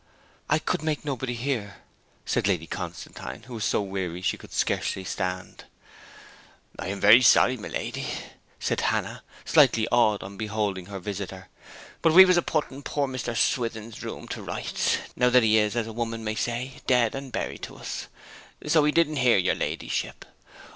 'I 0.49 0.57
could 0.57 0.81
make 0.81 1.05
nobody 1.05 1.35
hear,' 1.35 1.75
said 2.25 2.47
Lady 2.47 2.65
Constantine, 2.65 3.43
who 3.43 3.53
was 3.53 3.63
so 3.63 3.83
weary 3.83 4.23
she 4.23 4.35
could 4.35 4.51
scarcely 4.51 5.03
stand. 5.03 5.65
'I 6.79 6.87
am 6.87 6.99
very 6.99 7.21
sorry, 7.21 7.55
my 7.55 7.67
lady,' 7.67 8.07
said 8.59 8.81
Hannah, 8.81 9.21
slightly 9.45 9.87
awed 9.91 10.23
on 10.23 10.37
beholding 10.37 10.87
her 10.87 10.97
visitor. 10.97 11.49
'But 12.01 12.13
we 12.13 12.25
was 12.25 12.35
a 12.37 12.41
putting 12.41 12.81
poor 12.81 13.07
Mr. 13.07 13.37
Swithin's 13.37 14.01
room 14.01 14.27
to 14.29 14.41
rights, 14.41 14.97
now 15.15 15.29
that 15.29 15.43
he 15.43 15.59
is, 15.59 15.75
as 15.75 15.85
a 15.85 15.93
woman 15.93 16.23
may 16.23 16.33
say, 16.33 16.81
dead 16.87 17.13
and 17.13 17.31
buried 17.31 17.61
to 17.61 17.75
us; 17.75 18.07
so 18.65 18.81
we 18.81 18.91
didn't 18.91 19.17
hear 19.17 19.37
your 19.37 19.53
ladyship. 19.53 20.25